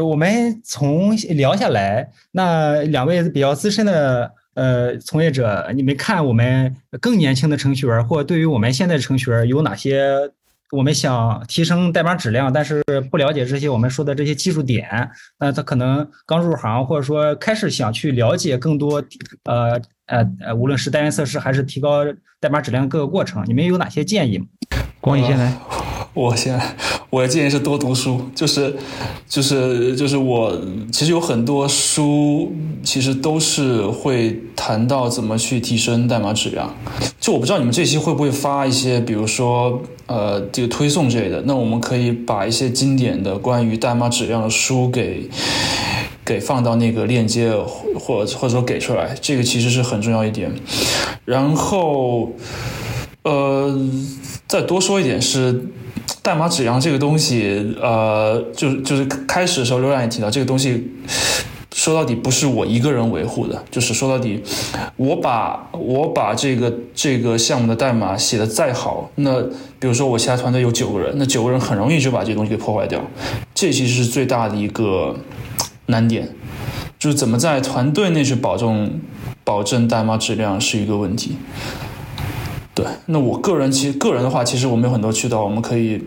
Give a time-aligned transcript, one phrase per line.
[0.00, 10.14] 我们从聊下来，那两位比较资深的呃从业者，你们看我们更年轻的程序员，或对于我们现在的程序员有哪些
[10.70, 19.02] 我们想提升代码质量，但是不了解这些我们说的这些技术点，那他可能刚入行，或者说开始想去了解更多，
[19.44, 22.04] 呃呃呃，无论是单元测试还是提高
[22.38, 24.46] 代码质量各个过程，你们有哪些建议吗？
[25.00, 25.87] 光宇先来。
[26.18, 26.60] 我先，
[27.10, 28.74] 我的建议是多读书，就是
[29.28, 30.52] 就是就是我
[30.92, 36.74] 其实有很多书，其实都是会谈到怎么去提升代码质量。
[37.20, 45.30] 就我不知道你们这期会不会发一些，比如说呃这个推送之类的，那我们可以把一些经典的关于代码质量的书给
[46.24, 47.52] 给放到那个链接，
[47.96, 50.50] 或或者说给出来，这个其实是很重要一点。
[51.24, 52.32] 然后
[53.22, 53.78] 呃
[54.48, 55.66] 再多说一点是。
[56.22, 60.90] 代码质量这个东西，呃，就是就是开始的时候，刘然也提到，这个东西
[61.74, 64.42] 说到底不是我一个人维护的，就是说到底，
[64.96, 69.42] 我把我把这个这个项目的代码写的再好，那
[69.78, 73.02] 比如说我其他团队有九个人，那九个人很容易就把这东西给破坏掉，
[73.54, 75.14] 这其实是最大的一个
[75.86, 76.28] 难点，
[76.98, 78.98] 就是怎么在团队内去保证
[79.44, 81.36] 保证代码质量是一个问题。
[82.78, 86.00] 对，那我个人其实个人的话，其实我们有很多渠道，我们可以，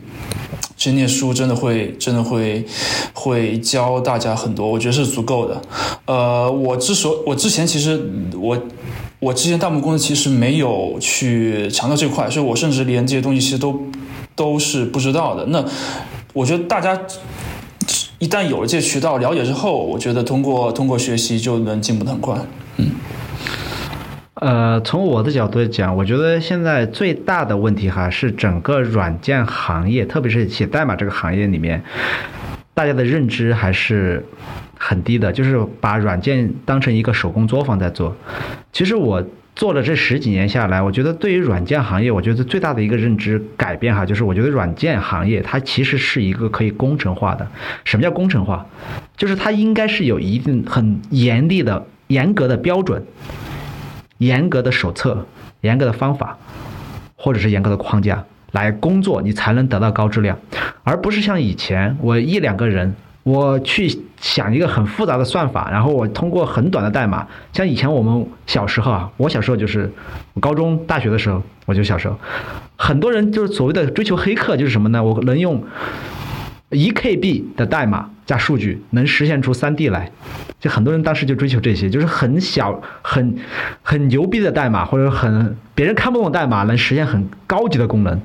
[0.77, 2.65] 去念书真的会真的会
[3.13, 5.61] 会教大家很多，我觉得是足够的。
[6.05, 8.01] 呃，我之所我之前其实
[8.39, 8.57] 我
[9.19, 13.77] 我之前大部分公司其实没有去强调这块，所以我甚至连这些东西其实都
[14.33, 15.45] 都是不知道的。
[15.47, 15.61] 那
[16.31, 16.97] 我觉得大家
[18.19, 22.39] 一旦有了这些渠道了解之后，我觉得通过通过学习就能进步的很快。
[22.77, 22.91] 嗯。
[24.41, 31.83] 呃，从我的角度讲，我觉得现在最大的问题哈是整个软件行业，特别是写代码这个行业里面，
[32.73, 34.25] 大家的认知还是
[34.79, 38.17] 很低的，就是把软件当成一个手工作坊在做。
[38.73, 39.23] 其实我
[39.55, 47.47] 做了这十几年下来，我觉得对于软件行业，我觉得最大的一个认知改变哈，就是我觉得软件行业它其实是一个可以工程化的。
[47.83, 48.65] 什么叫工程化？
[49.15, 53.05] 就是它应该是有一定很严厉的、严格的标准。
[54.21, 55.25] 严格的手册、
[55.61, 56.37] 严格的方法，
[57.15, 60.37] 或者是严格的框架来工作，你才能得到高质量，
[60.83, 62.93] 而不是像以前我一两个人，
[63.23, 63.89] 我去
[64.19, 69.91] 想一个很复杂的算法，然后我通过很短的代码，像以前我们小时候啊，我小时候就是
[70.33, 72.15] 我高中、大学的时候，我就小时候，
[72.75, 75.03] 很多人就是所谓的追求黑客，就是什么呢？
[75.03, 75.63] 我能用。
[76.71, 80.09] 一 KB 的代码加数据能实现出三 D 来，
[80.59, 83.35] 就很多人当时就追求这些，就是很小、很
[83.81, 88.21] 很牛逼的代码，或者很别人看不懂代码，能实现很高级的功能。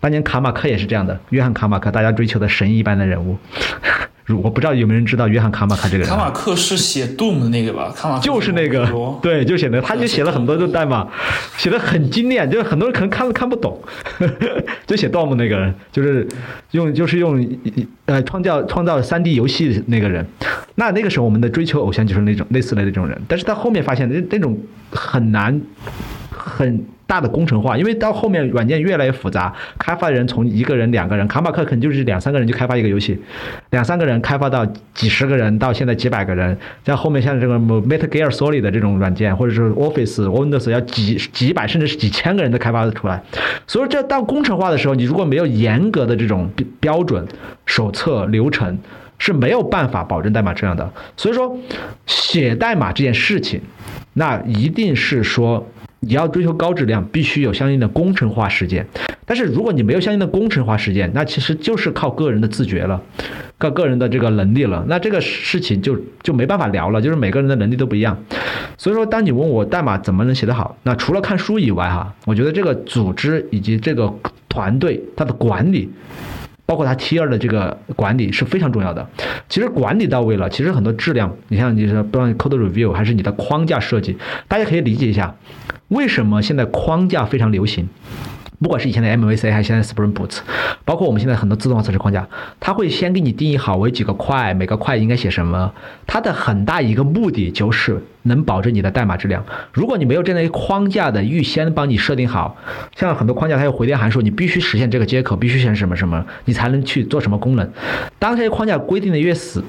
[0.00, 3.38] 当年卡马克也是这样的，约翰卡马克，大家追求的神一般的人物。
[4.28, 6.08] 我不知道有没有人知道约翰卡马克这个人。
[6.08, 7.92] 卡马克是写 Doom 的那个吧？
[7.94, 8.88] 卡马克就是那个，
[9.20, 11.06] 对，就写的，他就写了很多的代码，
[11.58, 13.78] 写的很精炼，就是很多人可能看都看不懂，
[14.86, 16.26] 就写 Doom 那个人，就是
[16.70, 17.46] 用就是用
[18.06, 20.26] 呃创造创造三 D 游戏那个人。
[20.76, 24.58] 那那个时候我们的追求偶像就是那种类似的那种人，但是他后面发现那那种
[24.90, 25.60] 很难
[26.30, 26.84] 很。
[27.06, 33.18] 大的工程化，因为到后面软件越来越复杂，开发人从一个人、两个人，卡马克可能就是两三个人就开发一个游戏，
[33.70, 43.22] 两三个人开发到几十个人，到现在几百个人，像后面像这个 Meta Gear Solid 的这种软件，或者是 Office、Windows 要几几百甚至是几千个人都开发的出来。
[43.66, 46.50] 所以这到工程化的时候，你如果没有严格的这种
[46.80, 47.26] 标准、
[47.66, 48.78] 手册、流程，
[49.18, 50.90] 是没有办法保证代码质量的。
[51.16, 51.56] 所以说，
[52.06, 53.60] 写代码这件事情，
[54.14, 55.66] 那一定是说。
[56.06, 58.86] 你要追求高质量，必须有相应的工程化实践。
[59.26, 63.00] 但是如果你没有相应的工程化实践，那其实就是靠个人的自觉了，
[63.58, 64.84] 靠个人的这个能力了。
[64.86, 68.16] 那这个事情就就没办法聊了，就是每个人的能力都不一样。
[68.76, 74.12] 所以说，当你问我代码怎么能写得好，那除了看书以外，哈，我觉得这个组织以及这个
[74.48, 75.90] 团队它的管理。
[76.66, 79.06] 包括它 T 二的这个管理是非常重要的。
[79.50, 84.16] 其实管理到位了，其实很多质量，你像你说不管 code review 还是你的框架设计，
[84.48, 85.34] 大家可以理解一下，
[85.94, 87.88] 为什么现在框架非常流行。
[88.60, 90.38] 不管是以前的 MVC 还是现在 Spring Boot，
[90.84, 92.26] 包括我们现在很多自动化测试框架，
[92.60, 95.72] 它会先给你定义好为几个块，每个块应该写什么。
[96.06, 99.44] 它的很大一个目的就是能保证你的代码质量。
[99.72, 102.56] 如果你没有这样一个框架的预先帮你设定好，
[102.96, 107.70] 像很多框架它有回电函数，你必须实现这个接口，必须实现什么什么，你才能去做什么功能。
[108.18, 109.62] 当这些框架规定的越死，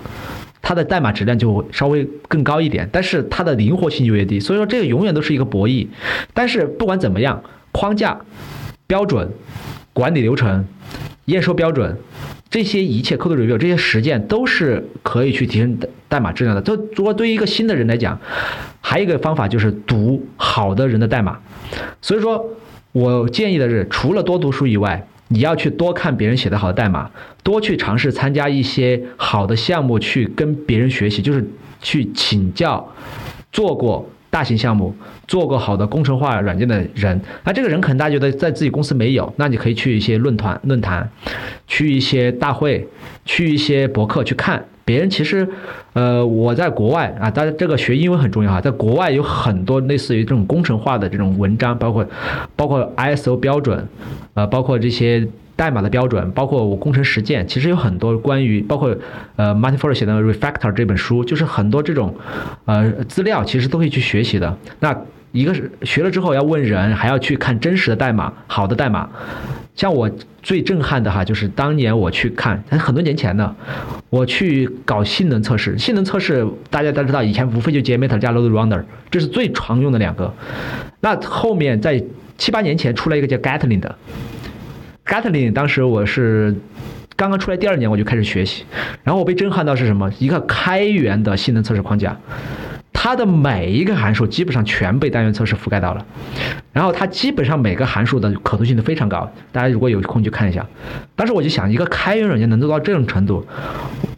[0.65, 4.39] 它的代码质量就会稍微更高一点，但是它的灵活性就越低。
[4.39, 5.87] 所以说这个永远都是一个博弈。
[6.33, 8.19] 但是不管怎么样，框架。
[8.87, 9.31] 标准、
[9.93, 10.63] 管理流程、
[11.25, 11.97] 验收标准，
[12.51, 16.61] 这些一切 code review 这些实践都是可以去提升代代码质量的。
[16.61, 18.19] 这如果对于一个新的人来讲，
[18.79, 21.39] 还有一个方法就是读好的人的代码。
[21.99, 22.47] 所以说
[22.91, 27.09] 我建议的是，除了多读书以外，你要去多看别人写的好的代码，
[27.43, 31.43] 多去尝试参加一些好的项目，去跟别人学习，就是
[31.81, 32.93] 去请教
[33.51, 34.95] 做过大型项目、
[35.27, 37.19] 做过好的工程化软件的人。
[37.43, 41.09] 那这个人可能大家觉得在自己公司没有，那你可以去一些论坛、论坛，
[41.67, 42.87] 去一些大会，
[43.25, 44.63] 去一些博客去看。
[44.85, 45.47] 别人其实，
[45.93, 52.07] 呃，我在国外啊，大家这个学英文很重要哈，在国外有很多类似于这种工程化的这种文章，包括
[52.55, 53.85] 包括 ISO 标准，
[54.35, 58.95] 呃，包括这些代码的标准，包括我工程实践，其实有很多关于包括
[59.37, 62.13] 呃 Martin Ford 写的 Refactor 这本书，就是很多这种
[62.65, 64.55] 呃资料，其实都可以去学习的。
[64.79, 64.95] 那
[65.35, 69.09] 一个是学了之后要问人，还要去看真实的代码，好的代码。
[69.75, 70.09] 像我
[70.41, 73.53] 最震撼的哈，就是当年我去看，很多年前呢，
[74.09, 75.77] 我去搞性能测试。
[75.77, 80.33] 性能测试大家都知道，以前无非就 JMeter 加 Load Runner，这是最常用的两个。
[81.01, 82.01] 那后面在
[82.37, 83.93] 七八年前出来一个叫 Gatling 的
[85.05, 86.55] ，Gatling 当时我是
[87.17, 88.63] 刚刚出来第二年我就开始学习，
[89.03, 90.09] 然后我被震撼到是什么？
[90.17, 92.17] 一个开源的性能测试框架。
[93.05, 96.03] 它的每一个函数基本上全被单元测试覆盖到了，
[96.73, 99.31] 然后它基本上每个函数的可读性都非常高。
[99.51, 100.65] 大家如果有空去看一下。
[101.15, 103.45] 当时我就想，一个开源软件能做到这种程度，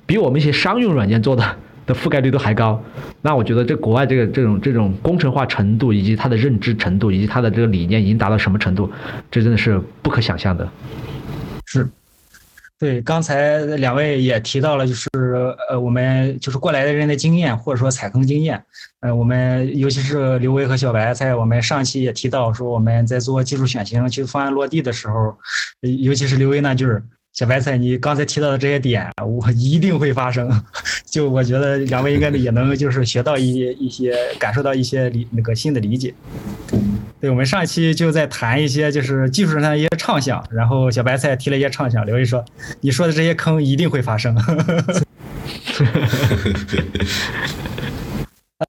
[0.06, 1.44] 比我们一些商用软件做的
[1.86, 2.82] 的覆盖率都还高。
[3.22, 8.90] 那我觉得这国外这个这种这种工程化程度，以及它的认知程度，以及它的这个理念已经达到什么程度，
[9.30, 10.66] 这真的是不可想象的。
[11.66, 11.86] 是。
[12.80, 15.10] 对，刚才两位也提到了，就是
[15.70, 18.64] 呃，我们就是过来的人的经验，或者说踩坑经验。
[19.00, 25.36] 呃，我们尤其是刘威和小白，在我们上期也提到说，我们在做技术选型、技术方案落地的时候，
[25.82, 27.04] 尤其是刘威那句儿。
[27.38, 30.50] 小白菜，你刚才提到的这些点，我一定会发生。
[31.06, 36.12] 就我觉得两位应该也能就是学到一些一些，感受到一些理那个新的理解。
[37.22, 42.44] 对，我们上一期就在谈一些就是技术上的一些畅想，然后小白菜提了一些畅想，刘毅说
[42.82, 44.36] 你说的这些坑一定会发生。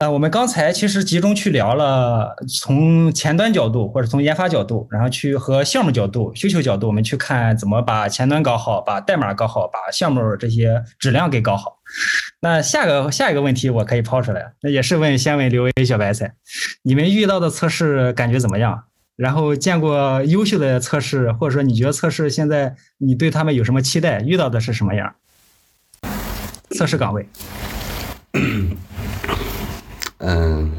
[0.00, 11.78] 呃，我们刚才其实集中去聊了从前端角度或者从研发角度，然后去和项目角度、需求角度，我们去看怎么把前端搞好，把代码搞好，把项目这些质量给搞好。
[12.40, 16.32] 那下个下一个问题我可以抛出来，那也是问先问刘威、小白菜，
[16.82, 18.84] 你们遇到的测试感觉怎么样？
[19.16, 24.20] 然后见过优秀的测试，或者说你觉得测试现在你对他们有什么期待？
[24.20, 25.16] 遇到的是什么样？
[26.70, 27.28] 测试岗位。
[30.30, 30.70] 嗯，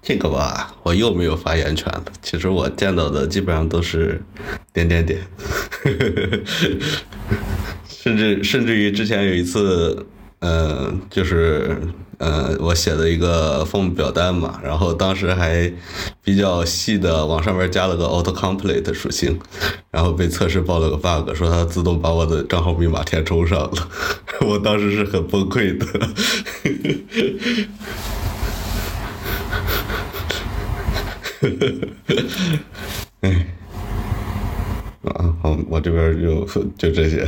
[0.00, 2.04] 这个吧，我又没有发言权了。
[2.22, 4.22] 其实我见到的基本上都是
[4.72, 5.20] 点点点，
[7.88, 10.06] 甚至甚至于之前有一次，
[10.38, 11.76] 嗯，就是
[12.18, 15.68] 嗯，我写的一个 form 表单嘛，然后当时还
[16.22, 19.36] 比较细的往上面加了个 auto complete 属性，
[19.90, 23.72] 然后被测试报了个 bug，说它自动把我的账号密码填充上了，
[24.46, 25.84] 我当时是很崩溃的。
[33.20, 33.46] 哎，
[35.04, 36.44] 啊，好，我这边就
[36.76, 37.26] 就这些。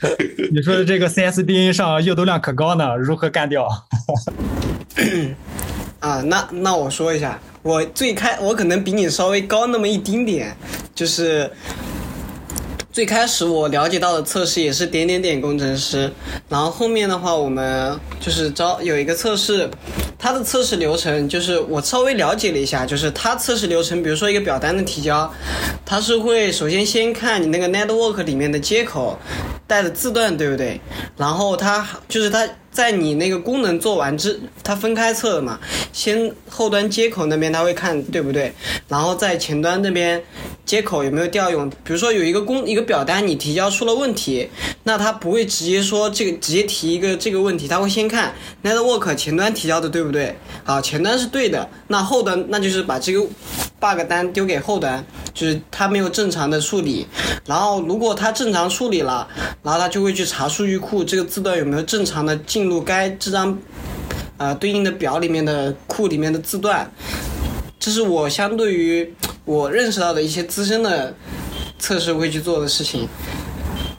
[0.52, 3.66] 你说的这个 CSDN 上阅读量可高呢，如何干掉？
[6.00, 10.56] 啊，那那我说一下，我最开我可能比你稍微高那么一丁点，
[10.94, 11.50] 就是。
[12.90, 16.10] 最开始我了解到的测试也是点点点工程师，
[16.48, 19.70] 然后后面的话我们就是招有一个测试，
[20.18, 25.32] 它的测试流程就是我稍微了解了一下，就是它测试流程，比如说一个表单的提交，
[25.84, 29.18] 它是会首先先看你那个 network 里面的接口
[29.66, 30.80] 带的字段对不对，
[31.16, 32.48] 然后它就是它。
[32.78, 35.58] 在你那个功能做完之，它分开测的嘛，
[35.92, 38.52] 先后端接口那边他会看对不对，
[38.86, 40.22] 然后在前端那边
[40.64, 44.48] 接口有没有调用，比如说有一个工一个表单你提交出了问题，
[44.84, 48.32] 那他不会直接说这个直接提一个这个问题，他会先看
[48.62, 53.20] network 前端提交的对不对，好前端是对的，那后端那就是把这个
[53.80, 55.04] bug 单丢给后端，
[55.34, 57.04] 就是他没有正常的处理，
[57.44, 59.26] 然后如果他正常处理了，
[59.64, 62.67] 然后他就会去查数据库这个字段有没有正常的进。
[62.68, 63.58] 入该这张，
[64.36, 66.90] 呃，对应的表里面的库里面的字段，
[67.78, 71.14] 这是我相对于我认识到的一些资深的
[71.78, 73.08] 测试会去做的事情。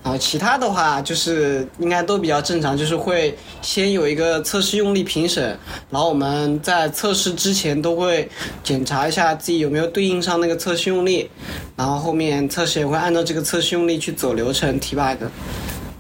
[0.02, 5.56] 然后其他的话就是应该都比较正常，就是会先有一个测试用力评审，
[5.90, 8.28] 然后我们在测试之前都会
[8.64, 11.30] 检查一下自己有没有对应上那个测试用力，
[11.76, 15.26] 然后后面测试也会按照这个测试用力去走流程提 bug。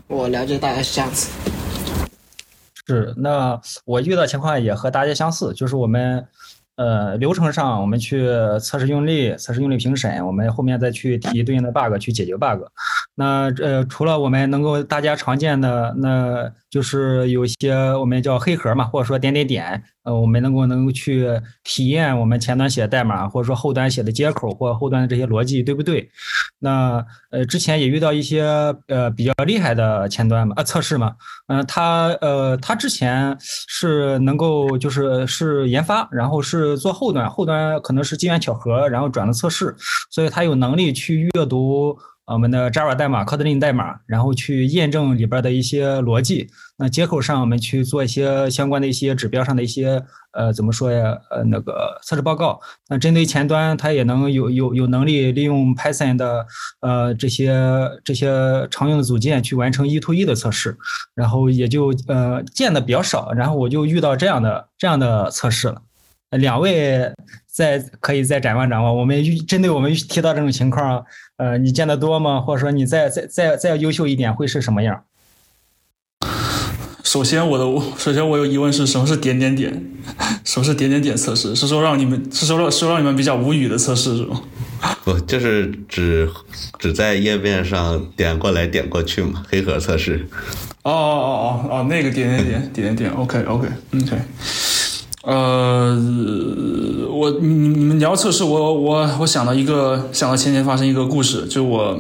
[0.08, 1.28] 我了解大概是这样子。
[2.96, 6.28] 是，那我遇到情况也和大家相似，就是我们。
[6.76, 8.26] 呃，流程上我们去
[8.62, 12.64] 测试用力，测试用力评审，我们后面再去提对应的 bug 去解决 bug。
[13.20, 21.28] 那呃，除了我们能够大家常见的，那就是有些我们叫黑盒嘛，或者说点点点，呃，我们能够能够去
[21.66, 26.10] 体验我们前端写的代码，或者说后端写的接口或后端的这些逻辑对不对？
[26.60, 28.44] 那呃，之前也遇到一些
[28.88, 31.14] 呃比较厉害的前端嘛，啊测试嘛，
[31.48, 36.70] 嗯，他呃他之前是能够就是是研发，然后是。
[36.80, 39.76] 做后端，后端可能是机缘巧合，然后转了测试，
[40.12, 41.98] 所以他有能力去阅读
[42.34, 46.48] 我们的 Java 代码、Kotlin 代码，然后去验证里边的一些逻辑。
[46.78, 51.18] 那接口上我们去做一些相关的一些指标上的一些呃怎么说呀？
[51.32, 52.62] 呃那个测试报告。
[52.88, 56.46] 那针对前端，它也能有有有能力利用 Python 的
[56.82, 57.52] 呃这些
[58.04, 60.78] 这些常用的组件去完成一 to 一的测试，
[61.16, 65.82] 然后也就呃见的比较少，然后我就遇到这样的这样的测试了。
[66.38, 67.12] 两位
[67.60, 71.04] 再可以再展望展望，我们针对我们提到这种情况，
[71.36, 72.40] 呃，你见得多吗？
[72.40, 75.04] 或者说你再再再再优秀一点会是什么样？
[77.04, 77.66] 首先，我的
[77.98, 79.84] 首先我有疑问是什么是点点点？
[80.46, 81.54] 什么是点点点测试？
[81.54, 84.42] 是说让你们是说让是让你们比较无语的测试是吗？
[85.04, 86.30] 不，就是只
[86.78, 90.26] 只在页面上点过来点过去嘛，黑盒测试。
[90.84, 94.18] 哦哦哦哦哦，那个点点点点点点，OK OK OK。
[95.24, 95.98] 呃，
[97.12, 102.00] 我你你们聊测试，我我我想到一个，想到前年发生一个故事，就我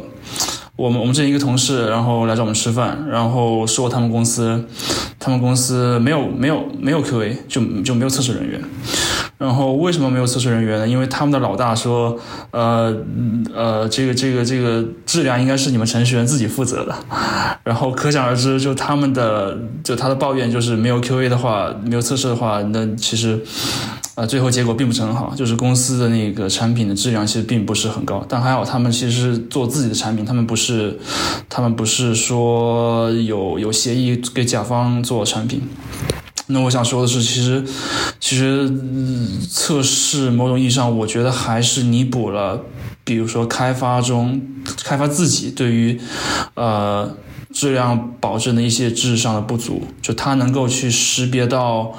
[0.78, 4.64] 我们我们这一个同事，然后来找我们吃饭，然后说他们公司，
[5.20, 8.62] 他们公司没有没有没有 QA，就就没有测试人员。
[9.39, 10.88] 然后为什么没有测试人员呢？
[10.88, 12.19] 因为他们的老大说，
[12.51, 12.93] 呃
[13.55, 16.93] 呃，这个这个这个质量应该是你们程序员自己负责的。
[17.63, 23.39] 然后可想而知，就他们的就他的抱怨就是没有 QA 的话，没有测试的话，那其实，
[24.15, 28.22] 啊，最后结果并不是很好，就是公司的那个产品的质量其实并不是很高。
[28.27, 31.00] 但还好，他们其实是做自己的产品，他们不是，
[31.48, 35.62] 他们不是说有有协议给甲方做产品。
[36.51, 37.63] 那我想说的是，其实，
[38.20, 38.68] 其实
[39.48, 42.60] 测试某种意义上，我觉得还是弥补了，
[43.03, 44.41] 比如说开发中
[44.84, 46.01] 开发自己对于，
[46.56, 47.15] 呃，
[47.53, 51.94] 质量保证的一些知识上的不足，就它能够去识别到，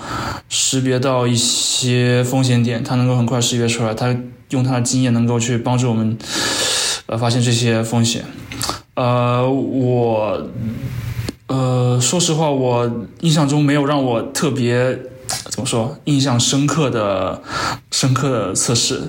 [0.48, 4.16] 识别到一些风险点，它能够很快识别出来，它
[4.48, 6.18] 用它的经验能够去帮助我们，
[7.06, 8.24] 呃，发现这些风险，
[8.94, 10.48] 呃，我。
[11.50, 12.88] 呃，说实话，我
[13.22, 14.96] 印象中没有让我特别
[15.48, 17.42] 怎么说印象深刻的
[17.90, 19.00] 深刻的测试。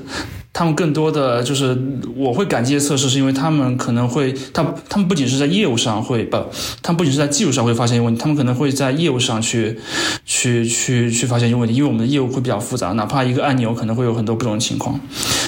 [0.53, 1.81] 他们更多的就是
[2.13, 6.35] 我会感激的测试，是因为他们可能会，他他们不仅是在业务上会不，
[6.81, 9.79] 他们不仅是在技术上会发现一个问题，他们可能会在业务上去
[10.25, 15.00] 去去去发现一个问题，因为我们的业务会比较复杂，哪怕一个按钮可能会有很多不同情况，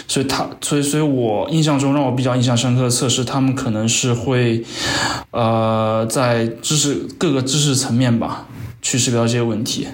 [0.07, 4.63] 所以他所以所以我印象中让我比较印象深刻的测试，他们可能是会
[5.31, 8.47] 呃在知识各个知识层面吧
[8.83, 9.87] 去识别到这些问题，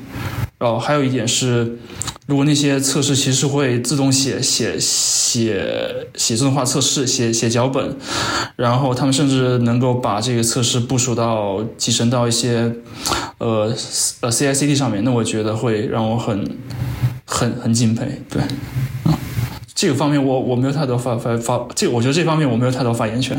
[0.57, 1.77] 然后还有一点是。
[2.25, 7.97] 如果那些测试其实会自动写写写写自动化测试，写写脚本，
[8.55, 12.71] 然后他们甚至能够把这个测试部署到集成到一些
[13.39, 13.75] 呃
[14.21, 16.55] 呃 C I C D 上面，那我觉得会让我很
[17.25, 18.21] 很很敬佩。
[18.29, 18.43] 对，
[19.73, 23.35] 这个方面我我没有太多发发发，这我觉得这方面我没有太多发言权。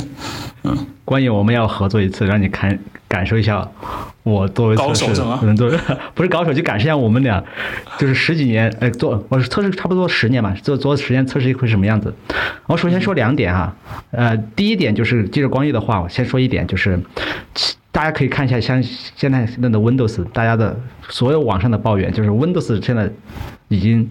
[0.64, 0.76] 嗯，
[1.11, 3.69] 关于我们要合作一次，让你看感受一下。
[4.23, 5.07] 我作为测试，
[5.43, 5.69] 能做
[6.14, 7.43] 不是高手，就感受一下我们俩，
[7.99, 12.14] 就是十几年，哎，做我是测试差不多十年嘛，做做时间测试会什么样子？
[12.69, 13.75] 我首先说两点哈，
[14.12, 16.97] 呃，第一点就是接着光遇的话，我先说一点，就是
[17.90, 23.11] 大家可以看一下，像现在那的 Windows，大家的所有网上的抱怨，就是 Windows 现在
[23.67, 24.09] 已经。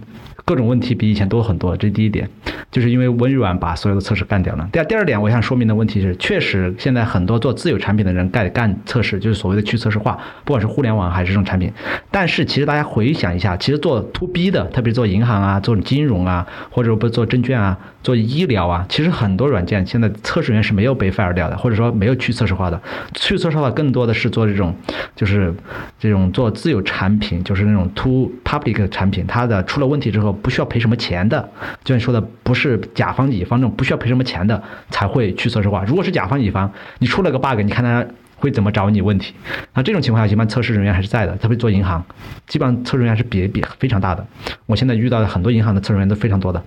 [0.49, 2.27] 各种问题比以前多很多，这是第一点，
[2.71, 4.67] 就是因为微软把所有的测试干掉了。
[4.71, 11.71] 第二第二点，我想说明的问题是，确实现在很多做自有产品的人干干测试，就是所谓的去测试化，不管是互联网还是这种产品。
[12.09, 17.77] 但是其实大家回想一下，其实做 to B 的，特别做银行啊，做金融啊，或者不做证券啊。
[18.01, 22.81] 做医疗啊，其实很多软件现在测试员是没有被 fire 掉的，或者说没有去测试化的。
[23.13, 24.73] 去测试化更多的是做这种，
[25.15, 25.53] 就是
[25.99, 31.41] 这种做自有产品，就是那种 to public 产品，它的出了问题之后不需要赔什么钱的。
[31.83, 35.83] 就像你说的，不是甲方乙方那种不需要赔什么钱的才会去测试化。
[35.85, 38.05] 如果是甲方乙方，你出了个 bug，你看他
[38.39, 39.33] 会怎么找你问题。
[39.73, 42.03] 那这种情况下，一般测试人员还是在的，特别做银行，
[42.47, 44.25] 基本上测试人员是比比非常大的。
[44.65, 46.63] 我现在遇到的很多银行的测试人员都非常多的。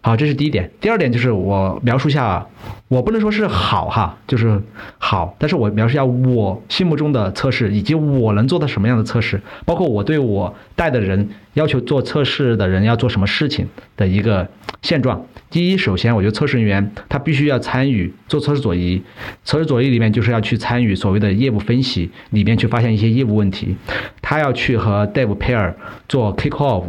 [0.00, 0.70] 好，这是第一点。
[0.80, 2.46] 第二点就是我描述一下，
[2.88, 4.60] 我不能说是好哈，就是
[4.98, 13.66] 好，但是我描述一下我心目中的测试，以及我能做到什么样的测试，包括我对我带的人要求做测试的人要做什么事情
[13.96, 14.46] 的一个
[14.82, 15.24] 现状。
[15.54, 19.00] 第一，首先我觉得测试人员他必须要参与做测试左移，
[19.44, 23.76] 测试左移里面就是要去参与所谓的业务分析，里面去发现一些业务问题，
[24.20, 25.72] 他要去和 Dev pair
[26.08, 26.82] 做 kick off。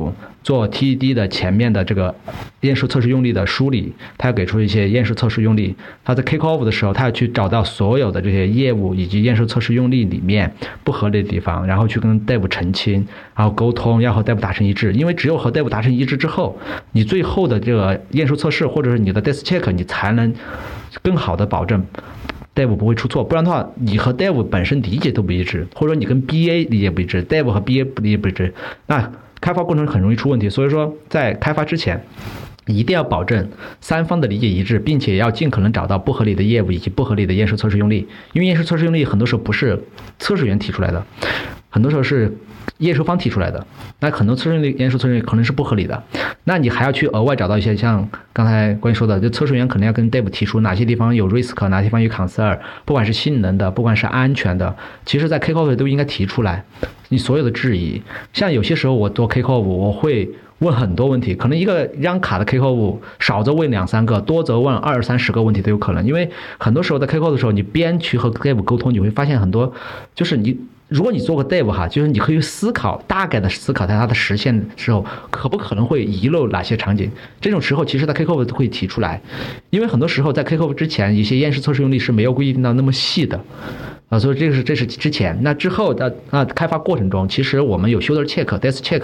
[0.46, 2.14] 做 TED 的前面的这个
[2.62, 5.75] 验收测试用例的梳理，他要给出一些验收测试用例。
[6.04, 14.94] 他在 kick off 的时候，他要去找到所有的这些业务以及验收测试用例里面不合理的地方，然后去跟 Dev 澄清，然后沟通，要和 Dev 达成一致。
[14.94, 16.56] 因为只有和 Dev 达成一致之后，
[16.92, 20.32] 你最后的这个验收测试或者是你的 test check，你才能
[21.02, 21.84] 更好的保证
[22.54, 23.24] Dev 不会出错。
[23.24, 28.54] 不然的话，你和 Dev 本身理解都不一致，或者说你跟 BA 理解不一致，Dev 和 BA 不理解不一致，
[28.86, 29.12] 那。
[29.42, 32.04] 开发过程很容易出问题，所以说在开发之前，
[32.65, 33.48] 一定要保证
[33.80, 38.08] 三方的理解一致，并且要尽可能找到不合理的业务以及不合理的验收测试用例。
[38.34, 39.84] 因为验收测试用例很多时候不是
[40.18, 41.06] 测试员提出来的，
[41.70, 42.36] 很多时候是
[42.80, 43.66] 验收方提出来的。
[44.00, 46.04] 那很多测试验收测试可能是不合理的，
[46.44, 56.64] 那你还要去额外找到一些像刚才关于说的，就测试员可能要跟 Dev 提出哪些地方有 risk，哪些地方有 concern，不管是性能的，不管是安全的，其实在 kickoff 都应该提出来。
[57.10, 58.02] 你所有的质疑，
[58.34, 60.28] 像有些时候我做 K 客户，我会
[60.60, 66.04] 问很多问题，可能一个一张卡的 K 客户少则问两三个，多则问二三十个问题都有可能。
[66.06, 69.72] 因为很多时候在 K 客户的时候，你边去和 Dave 沟通，你会发现很多，
[70.16, 77.10] 就是你如果你做个 Dev 哈，就是你可以思考大概的思考在它的实现时候，可不可能会遗漏哪些场景？
[77.42, 79.20] 这种时候，其实在 KCOV 会提出来，
[79.72, 83.44] 因为很多时候在 KCOV 之前，一些验收测试用例是没有规定到那么细的。
[84.09, 89.01] 啊，所以这个是这是之前，那之后的那开发过程中，其实我们有 shoulder check、test check，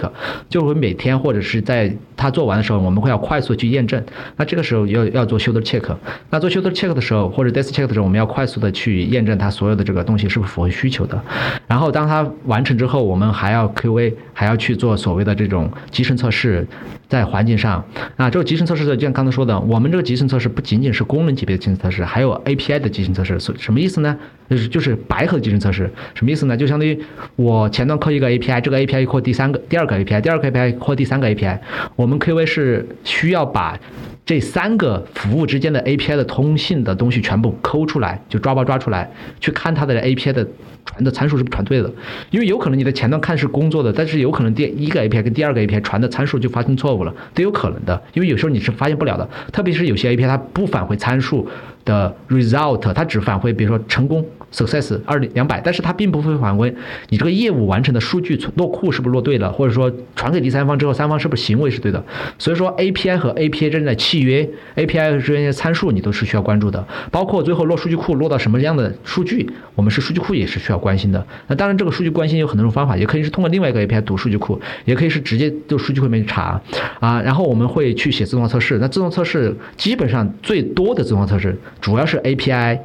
[0.48, 4.00] 就会每天或者是在他做完的时候，我们会要快速去验证。
[4.36, 5.82] 那这个时候要要做 shoulder check，
[6.30, 11.20] 那做 shoulder check 的时候或者 test check 的时候，我们要快速的去验证他所有的这个东西是不是符合需求的。
[11.66, 16.64] 然后当他完成之后，我们还要 QA，还要去做所谓的这种集成测试，
[17.12, 17.84] 在环境上。
[18.16, 24.16] 啊，这个集成测试的，就像刚才说的，我们这个集成测试不仅仅是功能级别的集成测试，还有 API 的集成测试，什么意思呢？
[24.48, 26.56] 就是就是白盒集成测试，什么意思呢？
[26.56, 26.98] 就相当于
[27.36, 31.58] 我前端扣一个 API，这个 API 扣第三个、第二个 API，第二个 API 扣第三个 API，
[31.96, 33.78] 我们 Q V 是需要把
[34.24, 40.46] 这三个服务之间的 API 的通信的东西全部抠出来，就抓包抓出来，去看它的 API 的。
[40.84, 41.88] 传的参数是不是传对的，
[42.32, 48.02] 因为有可能你的前端看是工作的，但是有可能第一个 API 跟第二个 API 传的参数就发生错误了，都有可能的。
[48.14, 51.48] 因为有时候你是发现不了的，特别是有些 API 它不返回参数
[51.84, 56.74] 的 result，它只返回比如说成功 success 二两百，但是它并不会返回
[57.08, 62.04] 你这个业务完成的数据落库是不是落对了，或者说传给第三方之后，三方是不是行为是对的。
[62.38, 70.82] 所以说 API 和 API 之间的契约，API 之间的参数你都是需要关注的，包括最后落数据库落到什么样的数据，我们是数据库也是需要。
[70.82, 76.60] 关心的那当然，这个数据关心有很多种方法，也可以是通过另外一个 API 读数据库，也可以是直接就数据库里面去查
[76.98, 77.22] 啊。
[77.22, 78.78] 然后我们会去写自动化测试。
[78.78, 82.80] 那自动测试基本上最多的自动化测试主要是 API、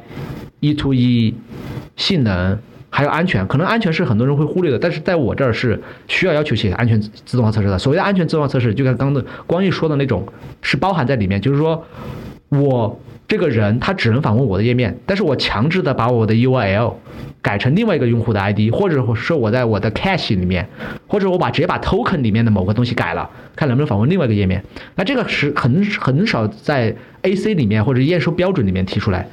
[0.60, 1.34] 一 to E、
[1.96, 2.58] 性能
[2.90, 3.46] 还有安全。
[3.46, 7.78] 可能安全是很多人会忽略的，但是在我这儿是需要要求写安全自动化测试的。
[7.78, 10.26] 所谓的安全自动化测试，就像刚的光毅说的那种，
[10.62, 11.84] 是包含在里面，就是说
[12.48, 13.00] 我。
[13.28, 16.94] 这个人他只能访问我的页面，但是我强制的把我的 URL
[17.40, 20.66] 改成另外一个用户的 ID，或者说我在我的 cache 里面，
[21.06, 24.62] 或者我把直接把 token 里面的某个东西改了，看能不能访问另外一个页面。
[24.96, 29.26] 那这个是很很少在 AC 里面或者验收标准里面提出来，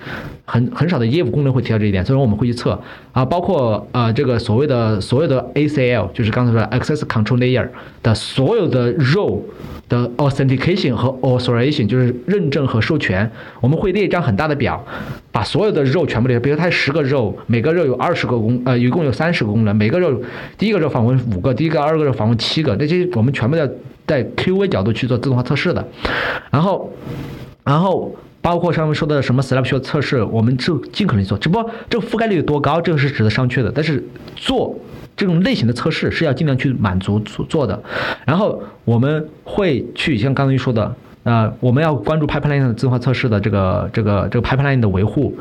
[0.45, 2.79] 很很少的业务功能会提到这一点，所以说我们会去测
[3.11, 7.67] 啊，包括呃这个所谓的所有的 ACL，就是刚才说的 Access Control Layer
[8.03, 9.41] 的所有的 role。
[9.87, 13.29] 的 authentication 和 authorization 就是认证和授权，
[13.61, 14.83] 我们会列一张很大的表，
[15.31, 20.21] 把所有的肉全部列，比如它十个肉，每个肉有二十个功，呃，一共有三十个功能，每个肉
[20.57, 23.67] 第一个肉访问五个，第一个、二个肉访问七个，这些我们全部要
[24.05, 25.87] 在 QA 角度去做自动化测试的。
[26.51, 26.91] 然后，
[27.63, 33.71] 然后包括上面说的什么 snapshot 测试，我们就尽可能做，只不过这个覆盖率有多高，这个是值得商榷的。
[33.73, 34.03] 但是
[34.35, 34.75] 做。
[35.17, 37.81] 这种类型的测试是要尽量去满足做做的，
[38.25, 40.93] 然后我们会去像刚才说的
[41.25, 45.35] 呃，我们要关注 pipeline 的自动化测试的这个这个这个 pipeline 的维护，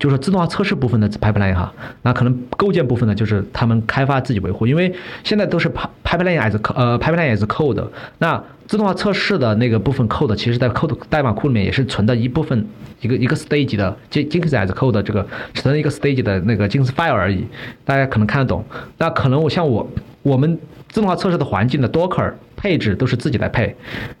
[0.00, 1.72] 就是自动化测试部分的 pipeline 哈。
[2.02, 5.70] 那可能构建部分呢，就是他们开发自己维护，因为现在都是
[6.04, 7.86] pipeline as 呃 pipeline as code。
[8.18, 12.66] 那自动化测试的那个部分 code，其实在 code 代码库里面也是存的一部分
[13.00, 15.24] 一个一个 stage 的 Jenkins as code 这个
[15.54, 17.46] 存在一个 stage 的那个 Jenkins file 而已，
[17.84, 18.64] 大家可能看得懂。
[18.98, 19.88] 那可能我像我
[20.22, 22.32] 我们自动化测试的环境的 Docker。
[22.58, 23.74] 配置都是自己来配，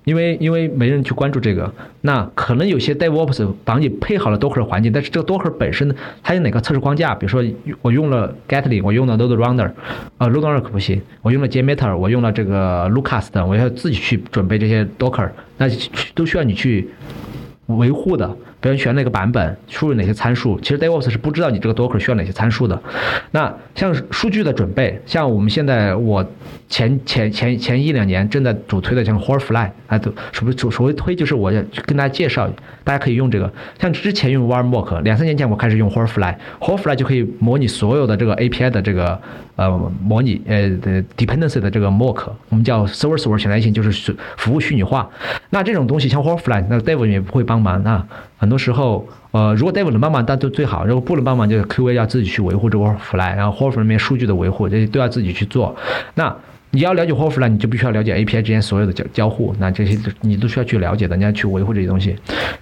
[0.04, 1.70] 因为因为没人去关注这个，
[2.02, 7.16] 那可能有些 DevOps 帮你配好了 Docker 环境，但是这个 Docker 本身它有哪个测试框架？
[7.16, 7.44] 比如说
[7.82, 9.72] 我用了 Gatling，我用了 Load Runner，
[10.18, 15.66] 啊 Load Runner 可不行，我用了 JMeter，我用了这个 Lucas，的我要自己去准备这些 Docker，那
[16.14, 16.88] 都需要你去
[17.66, 18.36] 维护的。
[18.60, 22.80] 比如选哪个版本，输入哪些参数，其实 DevOps 是不知道你这个 Docker 需要哪些参数的。
[23.30, 26.24] 那像数据的准备，像我们现在我
[26.68, 32.50] 前前前前一两年正在主推的像 Horfly，啊，都所谓所谓推就是我要跟大家介绍，
[32.82, 33.52] 大家可以用这个。
[33.78, 39.20] 像之前用 Warmwork，两三年前我开始用 Horfly，Horfly 就可以模拟所有的这个 API 的这个
[39.56, 39.70] 呃
[40.02, 45.08] 模拟呃的 dependency 的这个 mock，我们叫 server server 全来性，就是服务虚拟化。
[45.50, 48.06] 那这种东西像 Horfly，那 Dev 也不会帮忙啊。
[48.38, 55.76] 很多时候，呃，如果 David 能帮忙，那就最好；如果不能帮忙，就是 QA 要自己去维护这个 Horfly，然后 Horfly 里面数据的维护，这些都要自己去做。
[56.14, 56.34] 那
[56.70, 62.16] 你要了解 Horfly，你就必须要了解 API 之间所有的交交互，那这些你都需要去了解的，你要去维护这些东西。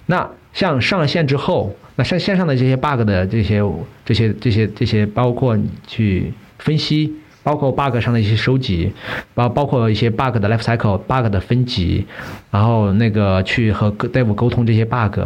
[0.07, 3.61] 那像上线之后，那像线上的这些 bug 的这些、
[4.03, 7.13] 这些、这些、这些，包括你去分析。
[7.47, 8.91] 包括 bug 上的一些收集，
[9.33, 12.05] 包包括一些 bug 的 life cycle，bug 的分级，
[12.51, 15.17] 然后那个去和 dev 沟通这些 bug，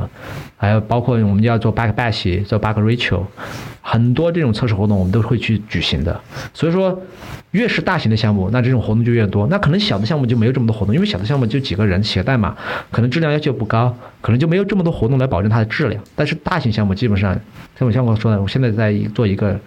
[0.55, 3.23] 还有包括我们要做 bug bash，做 bug ritual，
[3.81, 6.21] 很多这种测试活动我们都会去举行的。
[6.53, 7.01] 所以说，
[7.49, 9.47] 越是大型的项目，那这种活动就越多。
[9.47, 12.55] 那可能小的项目就没有这么多活动，因为小的项目就几个人写代码，
[12.91, 15.99] 可能质量要求不高，可能就没有这么多活动来保证它的质量。
[16.15, 17.33] 但是大型项目基本上，
[17.79, 19.59] 像我像我说的，我现在在做一个。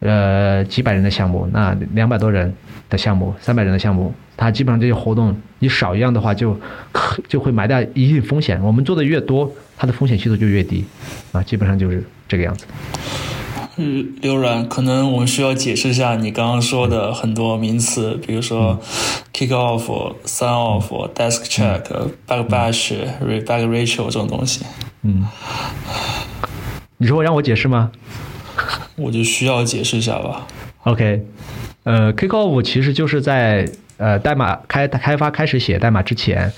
[0.00, 2.52] 呃，几百人的项目，那两百多人
[2.88, 6.58] 的项目，三百人的项目，它基本上这些活动，你少一样的话，就
[7.28, 8.58] 就会埋掉一定风险。
[8.62, 10.86] 我们做的越多，它的风险系数就越低，
[11.32, 12.64] 啊，基本上就是这个样子。
[13.76, 18.80] 嗯，刘然，可能我们需要解释一下你刚刚说的很多名词，比如说
[19.32, 21.82] kick off、sign off、desk check、
[22.26, 24.64] bug bash、re back ratio 这种东西。
[25.02, 25.26] 嗯，
[26.96, 27.90] 你说我让我解释吗？
[29.00, 30.46] 我就需要解释一下吧。
[30.84, 31.22] OK，
[31.84, 36.52] 呃，Kiko 5其实就是在呃代码开开发开始写代码之前，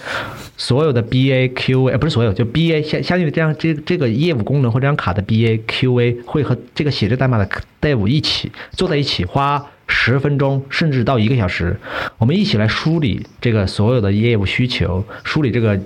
[0.56, 7.48] 所有的 BA、QA 不是所有，就 BA 相相应的这样这这个业务功能或这张卡的 BA、QA 会和这个写这代码的
[7.80, 9.66] Dev 一起坐在一起花。
[9.94, 11.78] 十分钟甚至到一个小时，
[12.16, 15.78] 我们一起来梳理这个所有的业务需求，梳理这个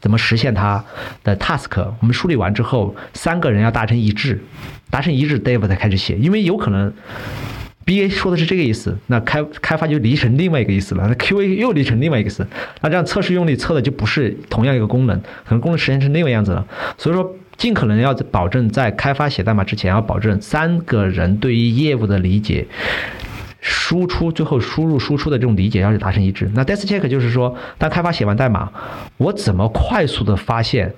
[0.00, 0.84] 怎么实现它
[1.24, 1.84] 的 task。
[1.98, 4.40] 我们梳理完之后，三个人要达成一致，
[4.90, 6.16] 达成一致，Dave 才开始写。
[6.16, 6.92] 因为有可能
[7.86, 12.46] BA 说的是这个意思，那开开发就理成另外一个意思了，那 QA 又理成另外一个意思，
[12.80, 16.66] 那这样测试用力测的就不是同样一个功能，可能功能实现成另外样子了。
[16.96, 22.66] 所以说，尽可能要保证在开发写代码之前，要保证三个人对于业务的理解。
[23.60, 28.70] 输出最后输入输出的这种理解要是达成一致，那 desk check 就是说，当开发写完代码，
[29.16, 30.94] 我怎么快速的发现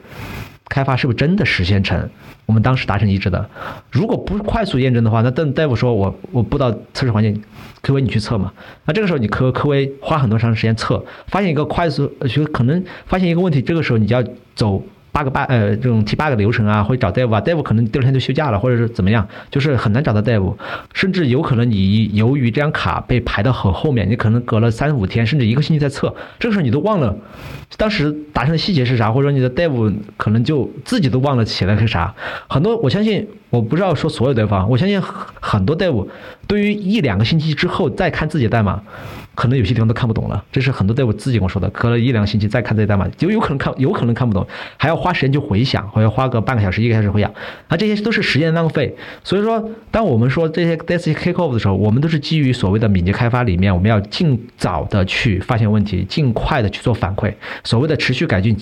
[0.69, 2.11] 开发是不是真的实现成
[2.51, 3.49] 我们当时达成一致的？
[3.93, 7.41] 如果不快速验证的话，那邓大夫说我我不知道测试环境，
[7.81, 8.53] 科威你去测嘛？
[8.87, 14.25] 那这个时候你科科威花很多长时间测，发现一个快速就可能发现一个问题，这个时候你就要
[14.57, 14.83] 走。
[15.13, 20.55] Bug bug 呃这种提 bug 流程啊，会找 dev 啊，dev 可能第二天就休假了，或者是怎么样，就是很难找到 dev，
[20.93, 27.17] 甚至有可能你由于这张卡被排到很后面，你可能隔了三五天，甚至一个星期在测，这个时候你都忘了
[27.77, 32.15] 当时达成的细节是啥，或者说你的 dev 可能就自己都忘了写的是啥，
[32.49, 33.29] 很多我相信。
[33.51, 35.01] 我不知道说所有对方，我相信
[35.41, 36.07] 很多 dev
[36.47, 38.81] 对于一两个星期之后再看自己的代码，
[39.35, 40.45] 可能有些地方都看不懂了。
[40.53, 47.29] 这是很多 dev 自己跟我说的，隔了一两个星期再看这些代码，就有可能看，有可能看不懂，还要花时间去回想，或者花个半个小时、一个小时回想，
[47.67, 48.95] 啊，这些都是时间浪费。
[49.25, 57.35] 所以说，当我们说这些 dev kick off 的时候，我们都是基于所谓的敏捷开发里面，我们要尽早的去发现问题，尽快的去做反馈，
[57.65, 58.57] 所谓的持续改进，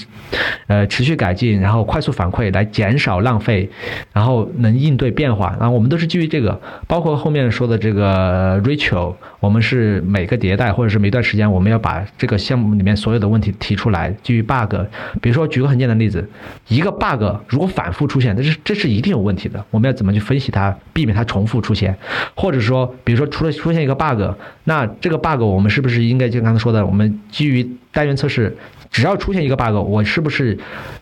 [0.66, 3.68] 呃，持续改进，然后快速反馈来减少浪费，
[4.14, 4.78] 然后能。
[4.81, 5.57] 应对变化。
[5.59, 14.75] 然后我们都是基于这个，包括后面说的这个 Rachel，我们是每个迭代或者是每段时间，我们要把这个项目里面所有的问题提出来，基于 bug。
[15.21, 16.29] 比如说举个很简单的例子，
[16.69, 21.97] 一个 bug 如果反复出现，这是这是一定有问题的，我们要怎么去分析它，避免它重复出现，
[22.35, 24.23] 或者说，比如说除了出现一个 bug，
[24.64, 28.57] 那这个 bug 我们是不是应该就刚才说的，我们基于单元测试，
[28.91, 30.59] 只要出现一个 bug，我是不是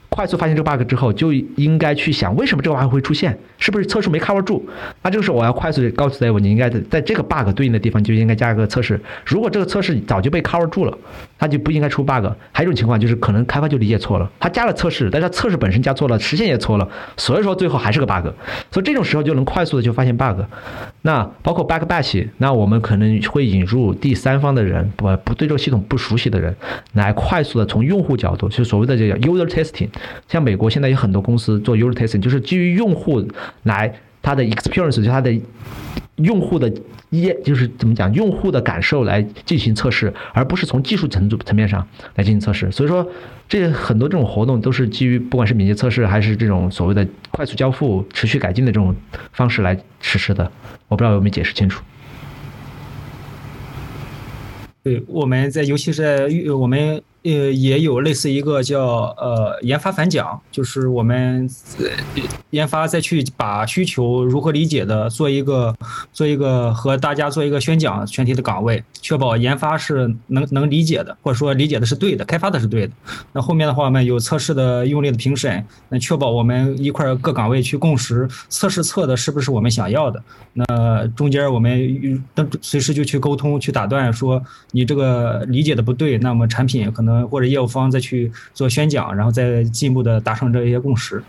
[0.09, 4.64] 快速发现这个 bug 之后，就应该去想为什么这个 bug 会出现，是不是测试没 cover 住？
[5.03, 9.01] 那这个时候我要快速的告诉 Dave，你应该在在这个 bug 对应的地方就应该加一个测试。
[9.25, 10.97] 如果这个测试早就被 cover 住了，
[11.38, 12.27] 它就不应该出 bug。
[12.53, 18.29] 还有一种情况就是可能开发就理解错了，他加了测试，但是测试本身加错了，实现也错了，所以说最后还是个 bug。
[18.70, 20.40] 所以这种时候就能快速的就发现 bug。
[21.03, 26.55] 那包括 bug batch，那我们可能会引入第三方的人，不不对这个系统不熟悉的人，
[26.94, 29.88] 来快速的从用户角度，就所谓的这个 user testing。
[30.29, 33.25] 像美国现在有很多公司做 user testing，就是基于用户
[33.64, 35.33] 来他的 experience，就他的
[36.16, 36.72] 用户的
[37.20, 42.70] 业，就是怎么讲，用户的感受来进行测试，而不是从技术层层面上来进行测试。
[42.72, 43.07] 所以说，
[43.48, 48.94] 这很多这种活动都是基于不管是敏捷测试，还是这种所谓的快速交付、持续改进的这种
[49.33, 50.50] 方式来实施的。
[50.88, 51.83] 我不知道有没有解释清楚。
[54.83, 61.51] 对，我们在尤其是在我们呃也有类似一个叫呃研发反讲，就是我们
[62.51, 65.75] 研发再去把需求如何理解的做一个
[66.12, 72.93] 做一个和大家做一个宣讲全体的岗位，确保研发是能能理解的，或者说理解的是对的，开发的是对的。
[73.33, 80.23] 那后面的话，我们有测试的用力的评审，那确保我们一块各岗位去共识测试测的是不是我们想要的。
[80.53, 84.41] 那中间我们等随时就去沟通去打断说。
[84.73, 91.22] 你这个理解的不对，那么产品可能或者业务方再去做宣讲，然后再进一步的达成这些共识。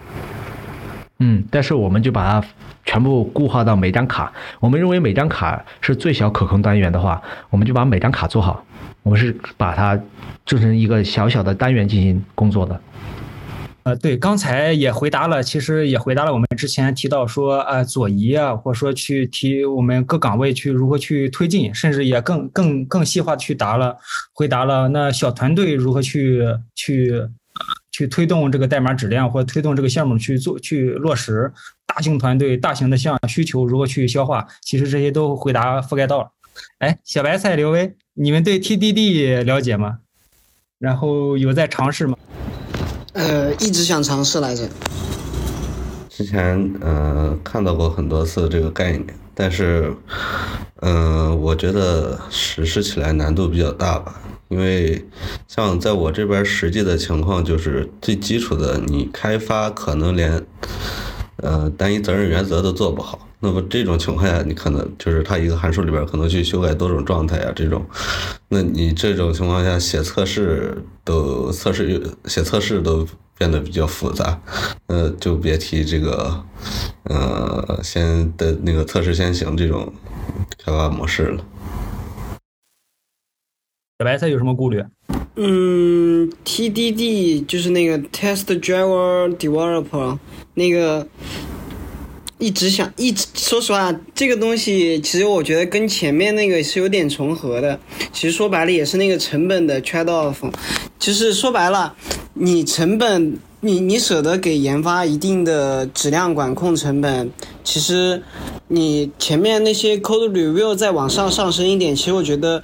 [1.19, 2.47] 嗯，但是我们就把它
[2.85, 4.31] 全部固化到每张卡。
[4.59, 8.63] 我们认为每张卡是最小可控单元的话，我们就把每张卡做好。
[9.03, 9.99] 我们是把它
[10.45, 12.79] 做成一个小小的单元进行工作的。
[13.87, 23.95] 呃，对，刚才也回答了，其实也回答了我们之前提到说，呃，左移啊，或者说去提我们各岗位去如何去推进，甚至也更更更细化去答了，
[24.33, 26.43] 回答了那小团队如何去
[26.75, 27.13] 去
[27.89, 31.49] 去推动这个代码质量，或推动这个项目去做去落实，
[31.85, 36.29] 大型团队大型的项需求如何去消化，其实这些都回答覆盖到了。
[36.79, 39.99] 哎，小白菜刘威，你们对 TDD 了解吗？
[40.77, 42.17] 然后有在尝试吗？
[43.17, 44.69] 呃，一直想尝试来着。
[46.07, 49.91] 之前呃看到过很多次这个概念，但是
[50.81, 54.21] 嗯，我觉得实施起来难度比较大吧。
[54.49, 55.03] 因为
[55.47, 60.45] 像在我这边实际的情况，就是最基础的，你开发可能连
[61.37, 63.26] 呃单一责任原则都做不好。
[63.39, 67.85] 那么这种情况下，你可能就是它一个函数里边可能去修改多种状态啊，这种，
[68.49, 74.41] 那你这种情况下写测试都测试写测试都变得比较复杂，
[74.87, 76.43] 呃，就别提这个，
[77.03, 79.93] 呃，先的那个测试先行这种
[80.57, 81.45] 开发模式了。
[83.99, 84.83] 小白菜有什么顾虑？
[85.35, 90.17] 嗯，TDD 就是那个 Test Driver Developer
[90.55, 91.07] 那个。
[92.39, 97.79] 一直想，一直说实话，这个东西其实我觉得跟前面那个是有点重合的。
[98.13, 100.35] 其实说白了也是那个成本的 trade off。
[100.99, 101.95] 其实说白了，
[102.35, 107.31] 你成本，你你舍得给研发一定的质量管控成本，
[107.63, 108.21] 其实
[108.67, 112.61] 你前面那些 code review 再往上上升一点，其实我觉得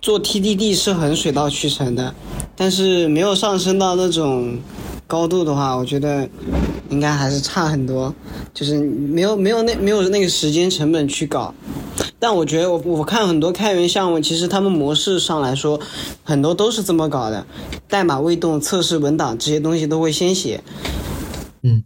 [0.00, 2.14] 做 TDD 是很水到渠成的，
[2.54, 4.58] 但是没有上升到那种。
[5.06, 6.26] 高度的话，我觉得
[6.94, 8.14] 应该还是差很多，
[8.54, 11.52] 就是没有没有那没有那个时间成本去搞。
[12.20, 15.80] 但我觉得我我看很多开源项目，其实他们模式上来说，
[16.22, 17.44] 很多都是这么搞的，
[17.88, 20.62] 代码未动、测试文档这些东西都会先写。
[21.62, 21.82] 嗯。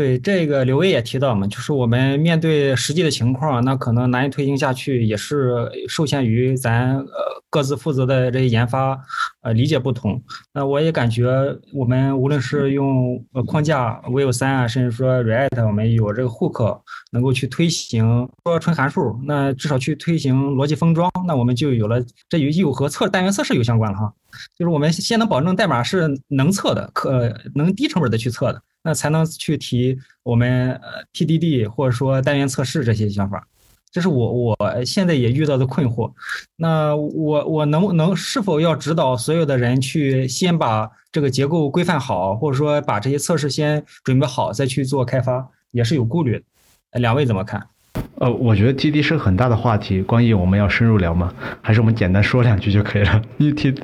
[0.00, 8.98] 对这个刘威也提到嘛，就是我们面对实际的情况，那可能难以推行下去，也是受限于咱呃各自负责的这些研发
[9.42, 10.18] 呃理解不同。
[10.54, 11.28] 那我也感觉
[11.74, 16.80] 我们无论是用呃框架 Vue 三啊，甚至说 React，我们有这个 Hook
[17.12, 24.10] 能够去推行说纯函数，那至少去推行逻辑封装，那我们就有了这又又和测单元测试有相关了哈。
[24.56, 28.62] 就是我们先能保证代码是能测的，可能低成本的去测的。
[28.82, 33.46] 那才能去提我们呃 TDD 或者说单元测试这些想法。
[33.92, 36.12] 这是我我现在也遇到的困惑。
[36.56, 47.00] 那我我能能是否要指导所有的人去先把这个结构规范好，或者说把这些测试先准备好再去做开发，也是有顾虑的。
[47.00, 47.66] 两位怎么看？
[48.18, 51.34] 呃，我觉得 TD 是很大的话题，关于我们要深入聊吗？
[51.60, 53.20] 还是我们简单说两句就可以了？
[53.38, 53.76] 你听。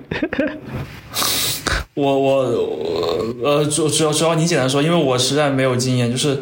[1.96, 6.36] 我我呃主主要主要你简单说，因为我实在没有经验，就是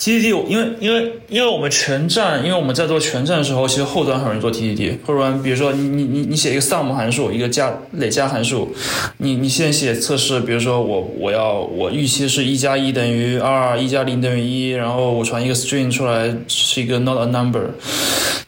[0.00, 8.74] TDD，因为因为因为我们全站，因为我们在做全站的时候，其实后端很容易做 TDD，后端比如说你你你你写一个 sum 函数，一个加累加函数，
[9.18, 17.66] 你你先写测试，比如说我我要我预期是一加一等于二，一加零等于一，然后我传一个 string 出来是一个 not a number，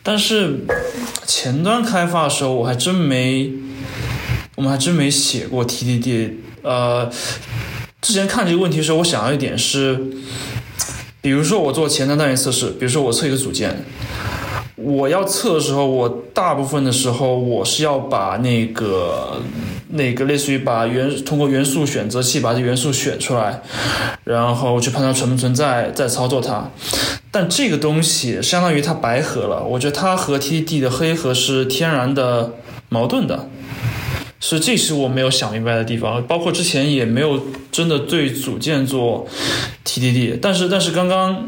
[0.03, 0.61] 但是
[1.27, 3.53] 前端开发的时候我还真没。
[4.61, 7.11] 我们还真没写过 TDD，呃，
[8.03, 9.99] 之前看这个问题的时候，我想到一点是，
[11.23, 13.83] 比如说我做前端单元测试，比如说我测一个组件，
[14.77, 19.41] 我要测的时候，我大部分的时候我是要把那个
[19.89, 23.63] 那个类似于把元通过元素选择器把这元素选出来，
[24.25, 26.71] 然后去判断存不存在，再操作它。
[27.31, 32.53] 但这个东西相当于它白盒了，我觉得它和 TDD 的黑盒是天然的
[32.91, 33.49] 矛盾的。
[34.43, 39.27] 是，这是我没有想明白的地方，包括之前也没有真的对组件做
[39.85, 40.39] TDD。
[40.41, 41.47] 但是，但是刚刚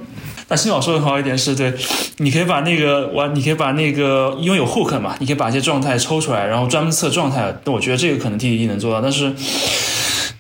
[0.48, 1.72] 那新老说的很好一点是对，
[2.18, 7.56] 你可以把那个完，你可以把那个因为有 hook 嘛，你可以把一些状态抽出来，然后专门测状态。
[7.64, 9.32] 那我觉得这个可能 TDD 能做到，但是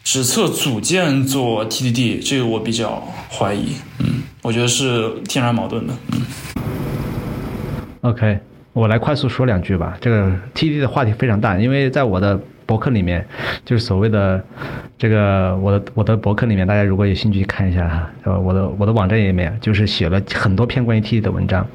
[0.04, 3.76] 只测组件做 TDD，这个我比较怀疑。
[3.98, 5.94] 嗯，我觉得是天然矛盾的。
[6.12, 6.20] 嗯。
[8.02, 8.40] OK。
[8.72, 9.96] 我来快速说两句吧。
[10.00, 12.40] 这个 TD 的话题非常大，因为在我的
[12.72, 13.22] 博客里面，
[13.66, 14.42] 就是所谓的
[14.96, 21.66] 这个我的我的博客里面，大家如果有兴趣看一下哈，呃，我的我的网站里面就是写了很多篇关于 TD 的文章。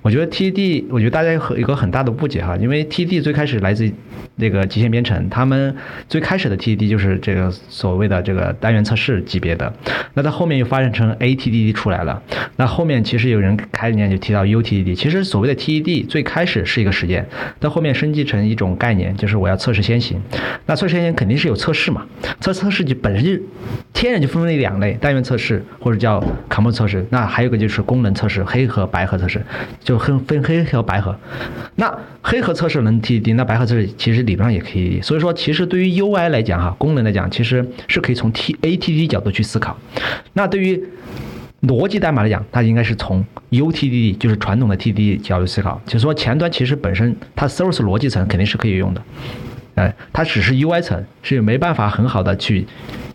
[0.00, 3.92] 我觉得 TD，我觉得大家有一个很大的误解哈，因为 TD 最开始来自
[4.36, 5.76] 那个极限编程，他们
[6.08, 9.70] 最开始的 TD 就是这个所谓的这个单元测试级别的，
[10.14, 12.22] 那到后面又发展成 ATDD 出来了。
[12.56, 17.28] 那后面其实有人开念就提到 UTDD，其实所谓的 TDD 最开始是一个实践，
[17.60, 20.18] 到后面升级成一种概念，就是我要测试先行。
[20.66, 22.04] 那测试先肯定是有测试嘛，
[22.40, 23.42] 测测试就本身就
[23.92, 29.42] 天然就分为两类，单元测试或者叫 COM 测试，那还有个就是功能测试，黑盒白盒测试，
[29.80, 31.16] 就分分黑和白盒。
[31.76, 35.00] 那黑盒测试能 TDD，那白盒测试其实理论上也可以。
[35.00, 39.76] 所以说，其实对于 UI 来讲哈，功能来讲，其实是可以从 TATD 角度去思考。
[40.32, 40.82] 那对于
[41.62, 45.80] 逻辑代码来讲，它应该是从 UTD，就是传统的 TD 角度思考。
[45.86, 49.02] 就是说，前端其实本身它 service 逻辑层肯定是可以用的，
[49.76, 52.66] 哎，它只是 UI 层是没办法很好的去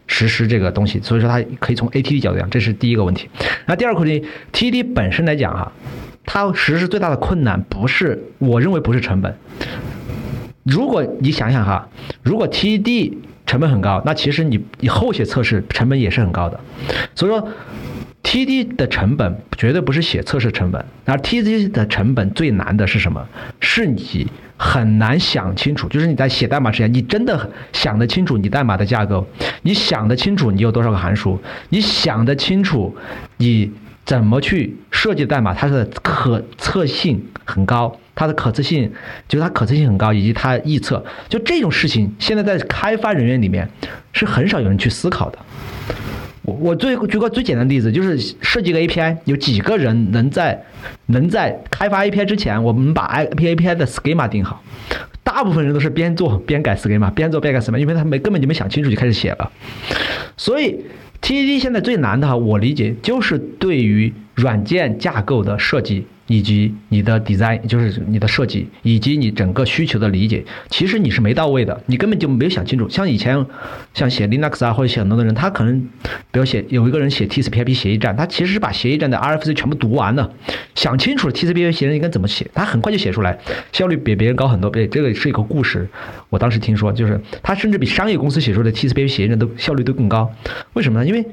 [0.08, 1.00] 实施这个东西。
[1.02, 3.30] 所以说，它可以从 ATD 角度讲，这是第一个问题。
[3.66, 5.72] 那第二个问题，TD 本身来讲哈，
[6.26, 9.36] 它实施最大的困难不是，我认为不是成本。
[10.64, 11.90] 如果你想想哈，
[12.24, 13.14] 如果 TD
[13.46, 16.60] 成本很高，那其实你你后写测试成本也是很高的。
[17.16, 17.48] 所以说。
[18.24, 23.28] TD 的成本绝对不是写测试成本，而 TD 的成本最难的是什么？
[23.60, 29.28] 是你很难想清楚，就是你在写代码之前，你真的想得清楚你代码的架构，
[29.64, 32.96] 你想得清楚你有多少个函数，你想得清楚
[33.38, 33.72] 你
[34.06, 38.92] 怎么去设计代码，它的可测性很高，它的可测性
[39.28, 43.68] 就是它可测性很高，以及它预测，就这种事情，现在在开发人员里面
[44.14, 45.40] 是很少有人去思考的。
[46.60, 50.64] 我最举个最简单的例子，就是设计个 API，有几个人能在
[51.08, 54.64] 能在开发 API 之前，我们把 API 的 schema 定好。
[55.24, 59.52] 大部分人都是边做边改 schema，边做边改 schema，因为他没根本就没想清楚就开始写了。
[60.36, 60.84] 所以
[61.22, 66.06] TDD 现在最难的哈，我理解就是对于软件架构的设计。
[66.32, 72.88] 以及你的 design 就是你的设计，以及你整个需求的理解，其实你是没到位的，你根本就没有想清楚。
[72.88, 73.46] 像以前，
[73.94, 75.78] 像写 Linux 啊，或者写很多的人，他可能，
[76.32, 80.32] 比如写有一个人写 TCP/IP 协议站，他其实是把协议站的 RFC 全部读完了，
[80.76, 83.38] 想清楚了 TCP/IP 协议站应该怎么写，他很快就写出来，
[83.74, 84.88] 效率比别人高很多对。
[84.88, 85.90] 这个是一个故事，
[86.32, 90.32] 我当时听说，就是他甚至比商业公司写出的 TCP/IP 协议都效率都更高。
[90.74, 91.06] 为什么呢？
[91.06, 91.24] 因为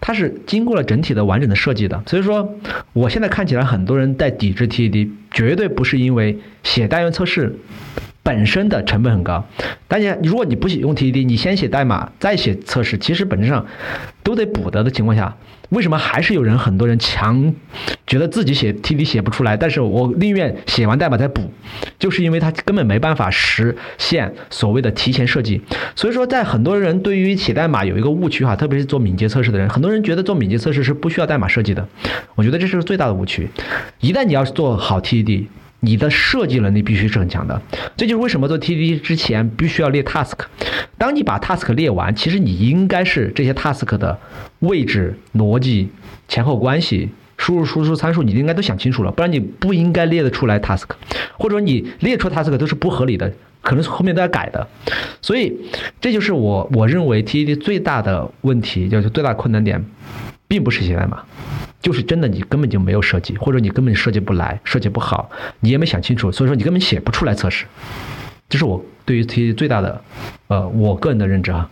[0.00, 2.02] 它是经过了整体的完整的设计的。
[2.06, 2.56] 所以说，
[2.92, 4.32] 我现在看起来很多人在。
[4.36, 7.56] 抵制 T E D，绝对不是因为写单元测试
[8.22, 9.46] 本身的成本很高。
[9.88, 13.64] 当然如果你不写用 TDD，你先写代码再写测试，其实本质上
[14.22, 15.34] 都得补的的情况下，
[15.70, 17.54] 为什么还是有人很多人强
[18.06, 21.52] 觉得自己写 TD 写不出来，但是我宁愿写完代码再补，
[21.98, 25.60] 就是因为他根本没办法实现所谓的提前设计。
[25.94, 31.86] 所以说，在很多人对于写代码有一个误区哈，特别是做敏捷测试的人，很多人觉得做敏捷测试是不需要代码设计的，
[32.34, 33.48] 我觉得这是最大的误区。
[34.00, 35.46] 一旦你要是做好 TDD。
[35.80, 37.60] 你的设计能力必须是很强的，
[37.96, 40.32] 这就是为什么做 TDD 之前必须要列 task。
[40.98, 44.18] 当你把 task 列完，其实你应该是这些 task 的
[44.60, 45.90] 位置、逻辑、
[46.26, 50.86] 前后关系、输入输出参数，你应该都想清楚了，不然你不应该列得出来 task，
[51.36, 54.66] 或者说你列出 task 都是不合理的，可能是后面都要改的。
[55.20, 55.54] 所以
[56.00, 59.84] 这就是我我认为 TDD 最大的问题，就是最大困难点，
[60.48, 61.22] 并不是写代码。
[61.86, 65.30] 就是真的，你根本就没有设计，或者你根本设计不来，设计不好，
[65.60, 67.64] 你也没想清楚，所以说你根本写不出来测试。
[68.48, 70.02] 这是我对于 T 最大的，
[70.48, 71.70] 呃，我个人的认知啊。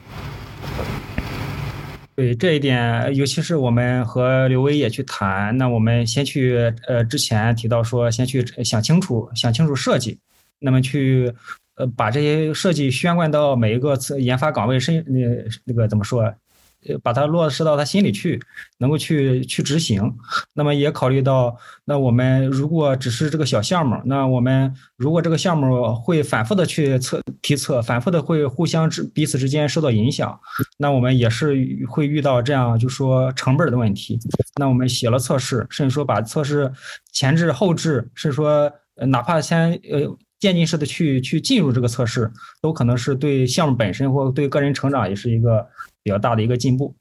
[2.15, 10.21] 对这一点，尤其是我们和刘威也去谈，那我们先去，呃，之前提到说，先去想清楚，想清楚设计，
[10.61, 11.35] 那么去，
[11.75, 15.21] 呃，把这些设计宣贯到每一个研发岗位，深，那
[15.65, 16.33] 那个怎么说？
[17.03, 18.41] 把它落实到他心里去，
[18.79, 20.15] 能够去去执行。
[20.55, 30.39] 那么也考虑到，那我们如果只是这个小项目，那我们如果这个项目会反复的去测提测，反复的会互相之彼此之间受到影响，
[30.79, 31.55] 那我们也是
[31.89, 34.19] 会遇到这样就说成本的问题。
[34.61, 36.71] 那我们写了测试，甚至说把测试
[37.13, 38.71] 前置后置，甚至说
[39.09, 42.31] 哪怕先呃渐进式的去去进入这个测试，
[42.61, 45.67] 都可能是对项目本身或对个人成长也是一个。
[46.05, 46.95] 比较大的一个进步。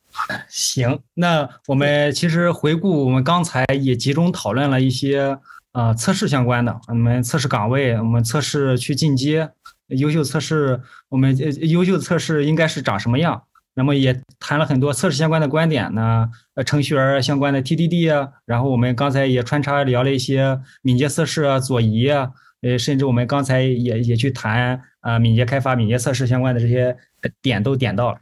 [0.47, 5.37] 行，那我们其实回顾，我们刚才也集中讨论了一些
[5.73, 9.51] 啊测试相关的，我们测试岗位，我们测试去进阶，
[9.87, 11.37] 优秀测试，我们
[11.69, 13.43] 优秀的测试应该是长什么样？
[13.75, 22.29] 那么也谈了很多测试相关的观点呢，呃，程序员相关的 TDD 啊，然后我们刚才也穿插聊了一些敏捷测试啊、左移啊，
[22.61, 26.95] 呃，甚至我们刚才也也去谈啊敏捷开发、敏捷测试相关的这些
[27.41, 28.19] 点都点到了。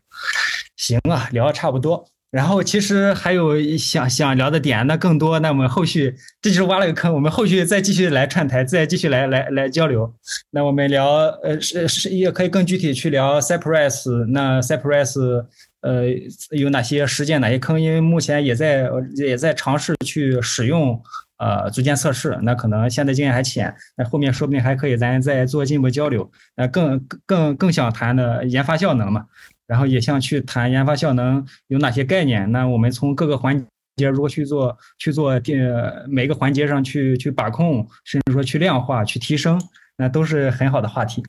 [0.82, 2.04] 行啊，聊的差不多。
[2.32, 5.38] 然后其实还有想想聊的点，那更多。
[5.40, 10.12] 那我们后续这就是挖了个坑，我们后续再继续来串台，再继续来来来交流。
[10.50, 11.08] 那我们聊
[11.44, 14.26] 呃是是也可以更具体去聊 Cypress。
[14.28, 15.46] 那 Cypress
[15.82, 16.06] 呃
[16.52, 17.80] 有哪些实践，哪些坑？
[17.80, 21.00] 因为目前也在也在尝试去使用
[21.38, 22.40] 呃组件测试。
[22.42, 26.32] 那可能现在经验还浅，那后面说不定还可以咱再做进一步交流。
[26.56, 29.26] 那更更更想谈的研发效能嘛。
[29.72, 32.52] 然后也想去谈研发效能有哪些概念？
[32.52, 33.58] 那我们从各个环
[33.96, 39.58] 节如何去做去做呃每个环节上去去把控，甚至说去量化、去提升，
[39.96, 41.24] 那都是很好的话题。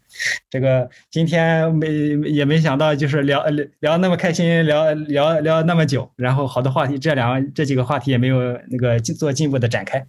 [0.50, 1.86] 这个今天没
[2.28, 3.46] 也没想到，就是聊
[3.78, 10.04] 聊那么开心，聊聊聊那么久，然后好多话题，这两这几个话题也没有那个做进一步的展开。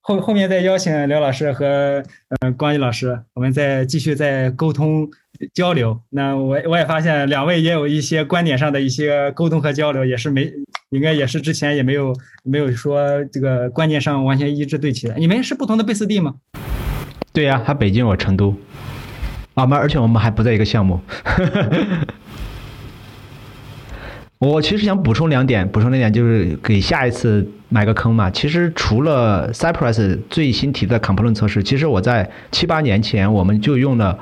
[0.00, 2.02] 后后面再邀请刘老师和
[2.40, 5.08] 嗯光宇老师，我们再继续再沟通
[5.52, 6.00] 交流。
[6.10, 10.52] 那我我也发现两位也有一些观点上的一些沟通和交流，也是没
[10.90, 15.14] 应该也是之前也没有没有说这个观念上完全一致对齐的。
[15.16, 16.34] 你们是不同的贝斯蒂吗？
[17.32, 18.54] 对呀，他北京，我成都。
[19.54, 21.00] 啊，们而且我们还不在一个项目。
[24.38, 28.28] 我其实想补充两点，补充两点就是给下一次埋个坑嘛。
[28.28, 34.18] 其实除了 Cypress 最新提的 component 测试，其实我在七八年前我们就用了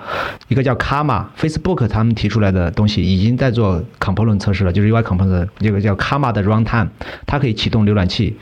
[0.46, 6.88] 一个叫 Karma，Facebook 他们提出来的东西，已经在做 component 测试了，就是 UI component 这个叫 Karma 的 runtime，
[7.26, 8.36] 它可以启动浏览器，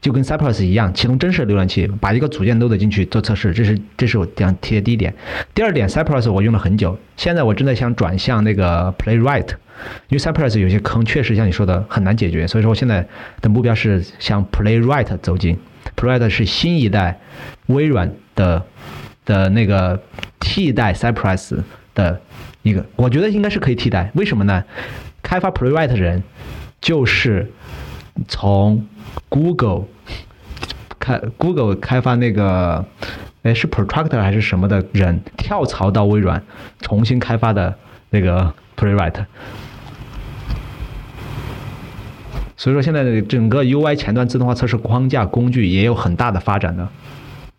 [0.00, 3.52] 就跟 Cypress 一样，启动真实的浏览器，把一个组件 load 进去做测试。
[3.52, 5.12] 这是这是我想提的第一点。
[5.52, 9.48] 第二点，Cypress 我用了很久，现在我正在想转向那个 Playwright。
[10.08, 13.06] 因为 Cypress 有些坑确实像你说的很难解决，所以说我现在
[13.40, 15.58] 的目标是向 Playwright 走进。
[15.96, 17.20] Playwright 是新一代
[17.66, 18.64] 微软的
[19.24, 20.02] 的那个
[20.40, 21.62] 替代 Cypress
[21.94, 22.20] 的
[22.62, 24.10] 一个，我觉得应该是可以替代。
[24.14, 24.64] 为什么呢？
[25.22, 26.22] 开发 Playwright 人
[26.80, 27.50] 就是
[28.28, 28.86] 从
[29.28, 29.84] Google
[30.98, 32.84] 开 Google 开发那个，
[33.42, 36.42] 哎是 Protractor 还是什么的人跳槽到微软
[36.80, 37.74] 重新开发的
[38.10, 39.26] 那个 Playwright。
[42.56, 46.88] 所以说，现在整个 UI 前端自动化测试框架工具也有很大的发展呢。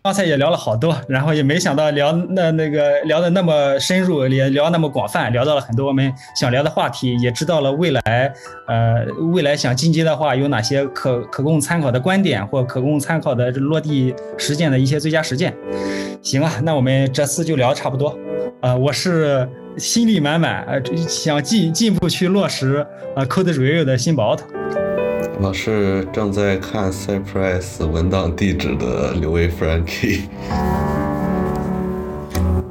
[0.03, 8.31] 刚才也聊了好多，然后也没想到聊那那个聊的那么深入，也聊那么广泛，聊到了很多我们想聊的话题，也知道了未来
[8.67, 15.51] 呃未来想进阶的话有哪些可可供参考的观点或可供参考的落地实践的一些最佳实践。
[16.21, 18.15] 行啊，那我们这次就聊差不多。
[18.61, 22.85] 呃，我是心力满满，呃，想进进一步去落实
[23.15, 24.45] 呃 Code Review 的新宝头。
[25.37, 30.21] 我是正在看 Cypress 文档地址的刘威 Frankie。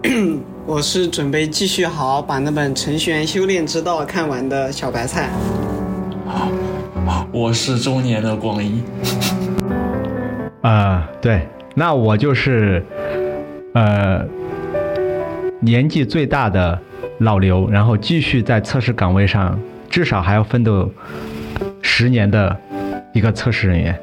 [0.67, 5.29] 我是准备继续好好把那本《程序员修炼之道》看完的小白菜。
[7.31, 8.83] 我是中年的光一。
[10.62, 12.83] 啊、对，那我就是
[13.75, 14.25] 呃
[15.61, 16.79] 年纪最大的
[17.19, 19.59] 老刘，然后继续在测试岗位上，
[19.91, 20.91] 至少还要奋斗
[21.97, 22.61] 十年的
[23.12, 23.97] 一个测试人员。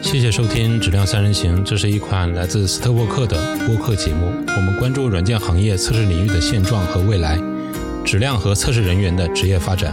[0.00, 3.36] 谢谢收听《质量三人行》，这是一款来自斯特沃克的
[3.66, 4.26] 播客节目。
[4.56, 7.36] 我们关注软件行业测试领域的现状和未来，
[8.04, 9.92] 质量和测试人员的职业发展。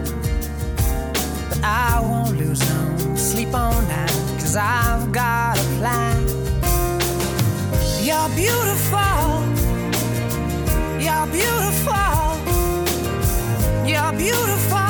[1.63, 4.09] I won't lose no sleep on that,
[4.39, 6.27] cause I've got a plan.
[8.01, 9.35] You're beautiful,
[10.99, 12.37] you're beautiful,
[13.87, 14.80] you're beautiful.